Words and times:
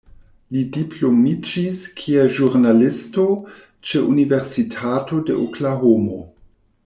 Li 0.53 0.61
diplomiĝis 0.77 1.81
kiel 1.99 2.31
ĵurnalisto 2.37 3.27
ĉe 3.91 4.03
Universitato 4.15 5.21
de 5.29 5.37
Oklahomo. 5.45 6.19